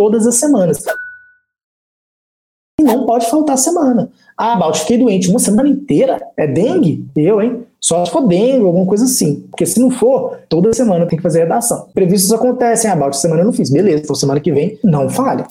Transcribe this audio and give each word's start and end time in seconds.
todas 0.00 0.26
as 0.26 0.36
semanas. 0.36 0.82
E 2.80 2.82
não 2.82 3.04
pode 3.04 3.28
faltar 3.28 3.58
semana. 3.58 4.10
Ah, 4.34 4.56
Balt, 4.56 4.78
fiquei 4.78 4.96
doente 4.96 5.28
uma 5.28 5.38
semana 5.38 5.68
inteira. 5.68 6.18
É 6.38 6.46
dengue? 6.46 7.06
Eu, 7.14 7.42
hein? 7.42 7.66
Só 7.78 8.02
se 8.02 8.10
for 8.10 8.26
dengue, 8.26 8.64
alguma 8.64 8.86
coisa 8.86 9.04
assim. 9.04 9.46
Porque 9.50 9.66
se 9.66 9.78
não 9.78 9.90
for, 9.90 10.38
toda 10.48 10.72
semana 10.72 11.04
tem 11.04 11.18
que 11.18 11.22
fazer 11.22 11.40
redação. 11.40 11.86
Previstos 11.92 12.32
acontecem. 12.32 12.90
Ah, 12.90 12.96
Balt, 12.96 13.12
semana 13.12 13.42
eu 13.42 13.44
não 13.44 13.52
fiz. 13.52 13.68
Beleza, 13.68 14.04
então 14.04 14.16
semana 14.16 14.40
que 14.40 14.50
vem, 14.50 14.78
não 14.82 15.10
falha. 15.10 15.46